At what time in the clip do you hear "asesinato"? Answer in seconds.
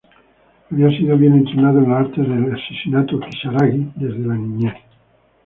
2.59-3.19